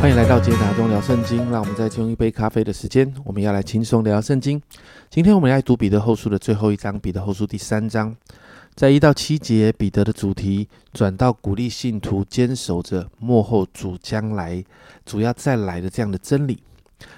[0.00, 1.50] 欢迎来到杰达中聊圣经。
[1.50, 4.62] 让我们再用一杯咖啡的时间，我们要来轻松聊圣经。
[5.10, 8.14] 今天我们来读彼得后书的最后一章，彼得后书第三章，
[8.76, 14.64] 在一到七节，彼得的主题转到鼓励信徒坚守着幕后主将来
[15.04, 16.62] 主要再来的这样的真理。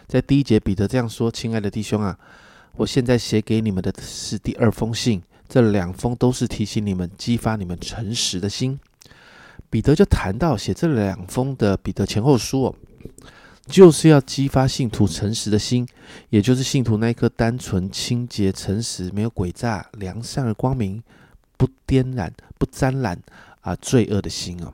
[0.07, 2.19] 在第一节，彼得这样说：“亲爱的弟兄啊，
[2.77, 8.81] 我现在写给你们的是第二封信，这两封都是提醒你们、激发你们诚实的心。”
[9.69, 12.75] 彼得就谈到写这两封的彼得前后书哦，
[13.67, 15.87] 就是要激发信徒诚实的心，
[16.31, 21.03] 也就是信徒那一颗单纯、清洁、诚实、没有诡诈、良善而光明、
[21.57, 23.21] 不颠染、不沾染
[23.61, 24.73] 啊罪恶的心啊。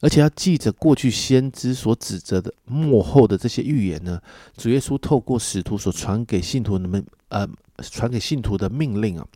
[0.00, 4.20] 而且要记着过去先知所指责的幕后的这些预言呢，
[4.56, 9.26] 主耶稣透过使徒所传给信徒你们呃传给信徒的命令啊。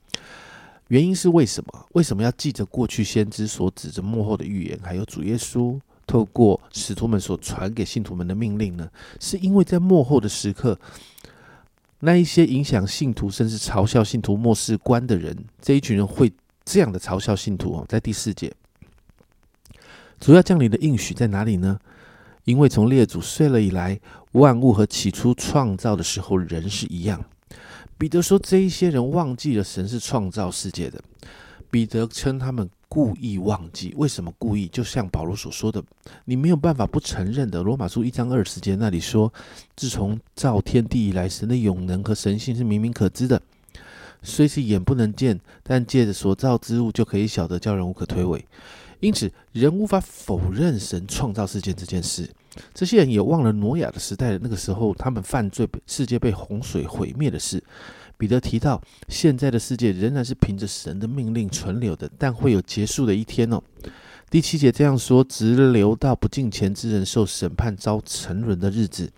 [0.88, 1.86] 原因是为什么？
[1.92, 8.88] 为什么要记着过去先知所指着幕后的预言，还有主耶稣透过使徒们所传给信徒们的命令呢？
[9.20, 10.78] 是因为在幕后的时刻，
[12.00, 16.32] 那一些影响信徒甚至嘲笑信徒末世观的人，这一群人会
[16.64, 17.84] 这样的嘲笑信徒哦。
[17.88, 18.50] 在第四节，
[20.18, 21.78] 主要降临的应许在哪里呢？
[22.44, 24.00] 因为从列祖睡了以来，
[24.32, 27.22] 万物和起初创造的时候人是一样。
[27.98, 31.02] 彼得说：“这一些人忘记了神是创造世界的。”
[31.70, 33.92] 彼得称他们故意忘记。
[33.96, 34.66] 为什么故意？
[34.68, 35.82] 就像保罗所说的
[36.24, 39.30] ：“你没有办法不承认的。”罗马书一章二十节那里说
[39.76, 43.42] ：“自从造天地以来，神的永能和神性是明明可知的，
[44.22, 48.42] 虽是眼不能见，但借着所造之物就可以晓得，叫人无可推诿。
[49.00, 52.30] 因此，人无法否认神创造世界这件事。”
[52.74, 57.62] 这些人也忘了挪亚的时代，那个时候他们犯罪，世界被洪水毁灭的事。
[58.16, 63.62] 彼得提到，现在的世界仍然是凭着神的命令存留的，但会有结束的一天哦。
[64.28, 69.08] 第七节这样说：直留到不敬虔之人受审判、遭沉沦的日子，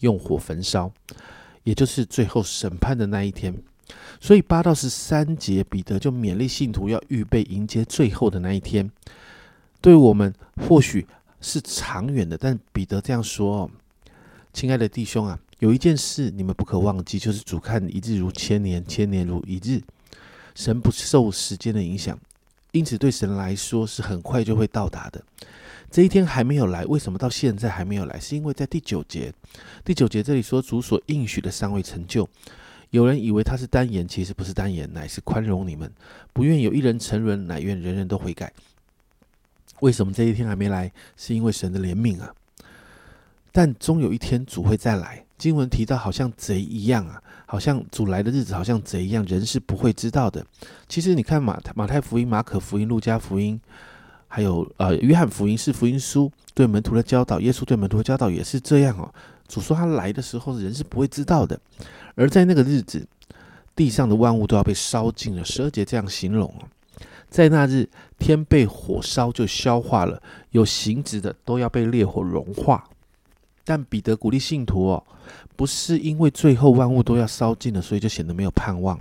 [0.00, 0.90] 用火焚烧，
[1.64, 3.54] 也就是最后审判的那一天。
[4.20, 8.90] 所以八到十三节，彼得就勉励信徒要预备迎接最后的那一天。
[9.82, 10.32] 对我们
[10.66, 11.06] 或许。
[11.46, 13.70] 是长远的，但彼得这样说
[14.52, 19.80] ：“亲爱的弟兄啊，有一件事你们不可忘记，就是主看一日如千年，千年如一日。
[20.56, 22.18] 神不受时间的影响，
[22.72, 25.22] 因此对神来说是很快就会到达的。
[25.88, 28.18] 这一天还没有来，为什么到现在还没有来？
[28.18, 29.32] 是因为在第九节，
[29.84, 32.28] 第九节这里说主所应许的尚未成就。
[32.90, 35.88] 有人以为他是单言，其实不是单言，乃是宽容你们，
[36.32, 38.52] 不愿有一人沉沦，乃愿人人都悔改。”
[39.80, 40.90] 为什么这一天还没来？
[41.16, 42.32] 是因为神的怜悯啊！
[43.52, 45.24] 但终有一天主会再来。
[45.38, 50.44] 经文提到，好像贼一样啊，好像主来的日子好像贼一样，人是不会知道的。
[50.88, 53.60] 其实你看马马太福音、马可福音、路加福音，
[54.28, 59.12] 还有呃约翰福音是福音书对门徒的教导，耶稣对门徒的教导也是这样哦。
[59.46, 61.60] 主说他来的时候，人是不会知道的。
[62.14, 63.06] 而在那个日子，
[63.74, 65.44] 地上的万物都要被烧尽了。
[65.44, 66.52] 十二节这样形容。
[67.28, 67.88] 在那日，
[68.18, 72.88] 天被火烧就消化了，有形质的都要被烈火融化。
[73.64, 75.02] 但彼得鼓励信徒哦，
[75.56, 78.96] 不是因为最后万物都要烧尽了，所以就显得没有盼望，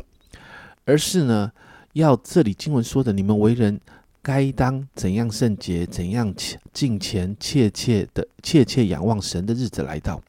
[0.86, 1.52] 而是呢，
[1.94, 3.80] 要这里经文说的，你们为人
[4.24, 6.34] 该当怎样圣洁，怎样
[6.74, 10.20] 敬虔，切切的切切仰望神的日子来到。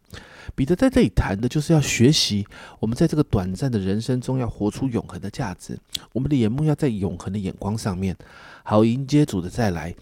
[0.55, 2.47] 彼得在这里谈的就是要学习，
[2.79, 5.79] 我们在这个短暂的人生中要活出永恒的价值。
[6.13, 8.17] 我们的眼目要在永恒的眼光上面，
[8.63, 9.95] 好迎接主的再来，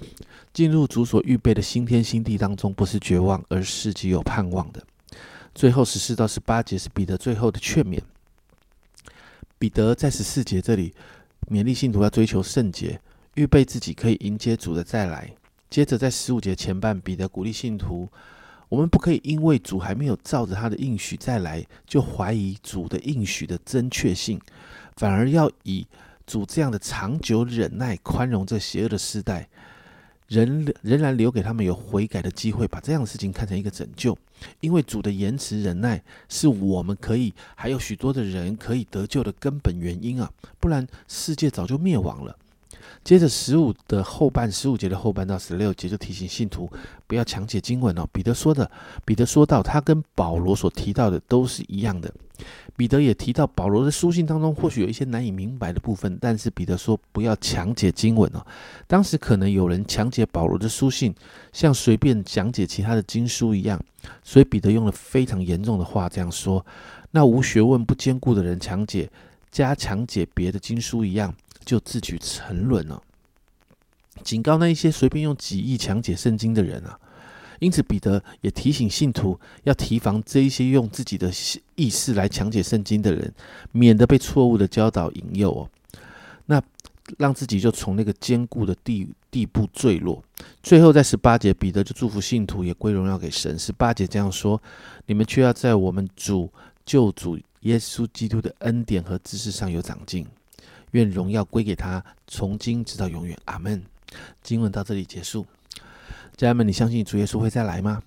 [0.53, 4.83] 进入主所预备的新天新地当中，不是绝望，而是极有盼望的。
[5.55, 8.01] 最后十四到十八节是彼得最后的劝勉。
[9.59, 10.93] 彼得在十四节这里
[11.49, 13.01] 勉励信徒要追求圣洁，
[13.35, 15.33] 预备自己可以迎接主的再来。
[15.71, 18.09] 接着在十五节前半，彼得鼓励信徒。
[18.75, 24.41] 我们不可以因为主还没有照着他的应许再来，就怀疑主的应许的正确性，
[24.97, 25.87] 反而要以
[26.27, 29.49] 主这样的长久忍耐、宽容这邪恶的时代，
[30.27, 34.19] 仍仍然留给他们有悔改的机会，把这样的事情看成一个拯救。
[34.59, 40.29] 因为主的延迟忍耐，是我们可以还有许多的人可以得救的根本原因啊！
[40.59, 42.37] 不然世界早就灭亡了。
[43.03, 46.71] 接着十五的后半，十五节的后半到十六节就提醒信徒
[47.07, 48.09] 不要强解经文哦。
[48.13, 48.71] 彼得说的，
[49.05, 52.13] 彼得说到，他跟保罗所提到的都是一样的。
[52.77, 58.45] 彼得也提到保罗的书信当中或许有一些难以明白的部分，但是彼得说不要强解经文哦。
[58.89, 61.15] 当时可能有人强解保罗的书信，
[61.53, 63.81] 像随便讲解其他的经书一样，
[64.25, 66.65] 所以彼得用了非常严重的话这样说：
[67.13, 69.09] 那无学问不坚固的人强解，
[69.53, 71.33] 加强解别的经书一样。
[71.65, 73.03] 就自取沉沦了，
[74.23, 76.99] 警告那一些随便用几亿强解圣经的人啊！
[77.61, 81.33] 因此，彼得也提醒信徒要提防这一些用自己的
[81.77, 83.33] 意识来强解圣经的人，
[83.73, 85.71] 免得被错误的教导引诱哦。
[86.47, 86.63] 那
[87.19, 90.23] 让自己就从那个坚固的地地步坠落。
[90.63, 93.59] 最后，在十八节，彼得就祝福信徒也归荣耀给神。
[93.59, 94.61] 十八节这样说
[95.07, 96.53] ：“你们却要在我们主
[96.85, 100.27] 救主耶稣基督的恩典和知识上有长进。
[100.95, 103.81] 愿荣耀归给他，从今直到永远。”阿门。
[104.43, 105.45] 经文到这里结束。
[106.37, 108.01] 家人们，你相信主耶稣会再来吗？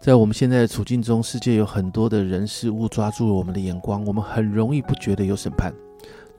[0.00, 5.72] 在我们现在的处境中，世界有很多的人事物抓住了我们的眼光，我们很容易不觉得有审判。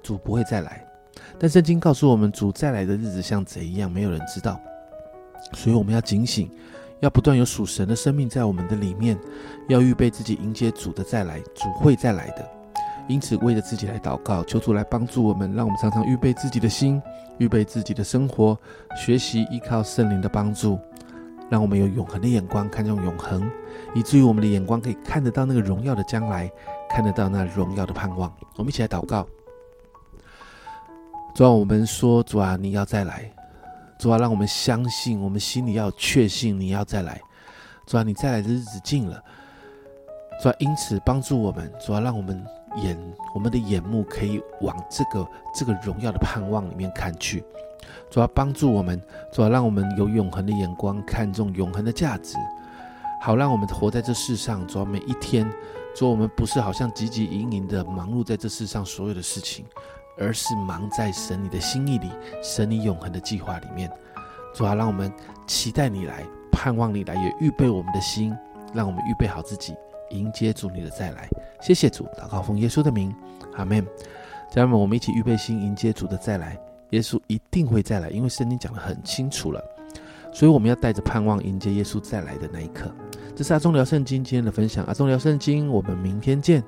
[0.01, 0.85] 主不会再来，
[1.39, 4.59] 但圣经告诉我们，主再来的日子像贼一样，没有人知道。
[5.53, 6.50] 所以我们要警醒，
[7.00, 9.18] 要不断有属神的生命在我们的里面，
[9.69, 11.39] 要预备自己迎接主的再来。
[11.56, 12.50] 主会再来的，
[13.08, 17.02] 因此为着自己来祷告，求主来帮助我们，让我们常常预备自己的心，
[17.38, 18.58] 预备自己的生活，
[18.96, 20.80] 学习依靠圣灵的帮助。
[21.50, 23.48] 让我们有永恒的眼光看重永恒，
[23.94, 26.50] 以至于我们的眼光可以看得到那个荣耀的将来，
[26.90, 28.34] 看得到那荣耀的盼望。
[28.56, 29.28] 我们一起来祷告。
[31.36, 33.32] 主啊，我们说主啊，你要再来。
[34.00, 37.22] 主啊，让我们相信，我们心里要确信你要再来。
[37.86, 39.22] 主啊，你再来的日子近了。
[40.42, 41.72] 主啊，因此帮助我们。
[41.80, 42.44] 主啊，让我们
[42.75, 42.98] 眼
[43.34, 47.44] 我们的眼目可以往这个这个荣耀的盼望里面看去。
[48.10, 52.38] 主要帮助我们，主要让我们有永恒的眼光，看重永恒的价值，
[53.22, 54.66] 好让我们活在这世上。
[54.68, 55.52] 主要每一天，
[55.96, 59.66] 主我们不是好像汲汲营营的忙碌在这世上所有的事情，
[60.18, 62.10] 而是忙在神你的心意里，
[62.42, 63.92] 神你永恒的计划里面。
[64.54, 65.12] 主要让我们
[65.48, 68.36] 期待你来，盼望你来，也预备我们的心，
[68.74, 69.76] 让我们预备好自己，
[70.10, 71.30] 迎接主你的再来。
[71.62, 73.14] 谢谢主，祷告奉耶稣的名，
[73.56, 73.86] 阿门。
[74.52, 76.58] 家人们，我们一起预备心，迎接主的再来。
[76.92, 79.64] 耶稣一定会再来，因为圣经讲得很清楚了，
[80.32, 82.92] 所以我们要带着盼望迎接耶稣再来的那一刻。
[83.36, 86.64] 这是阿忠聊圣经今天的分享，阿忠聊圣经，我们明天见。